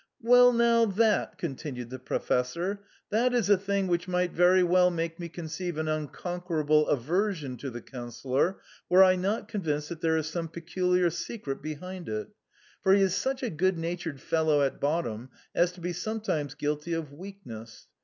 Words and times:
"Well, 0.23 0.51
now, 0.51 0.85
that," 0.85 1.37
continued 1.37 1.91
the 1.91 1.99
Professor, 1.99 2.79
"that 3.11 3.35
is 3.35 3.51
a 3.51 3.55
thing 3.57 3.85
which 3.85 4.07
might 4.07 4.31
very 4.33 4.63
well 4.63 4.89
make 4.89 5.19
me 5.19 5.29
conceive 5.29 5.77
an 5.77 5.87
unconquerable 5.87 6.87
aversion 6.87 7.55
to 7.57 7.69
the 7.69 7.83
Councillor, 7.83 8.59
were 8.89 9.03
I 9.03 9.15
not 9.15 9.47
convinced 9.47 9.89
that 9.89 10.01
there 10.01 10.17
is 10.17 10.25
some 10.25 10.47
peculiar 10.47 11.11
secret 11.11 11.61
behind 11.61 12.09
it, 12.09 12.29
for 12.81 12.93
he 12.93 13.03
is 13.03 13.13
such 13.13 13.43
a 13.43 13.51
good 13.51 13.77
natured 13.77 14.19
fellow 14.19 14.63
at 14.63 14.79
bottom 14.79 15.29
as 15.53 15.71
to 15.73 15.81
be 15.81 15.93
sometimes 15.93 16.55
guilty 16.55 16.93
of 16.93 17.13
weakness. 17.13 17.85